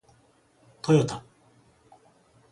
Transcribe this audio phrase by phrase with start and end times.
[0.81, 1.23] トヨタ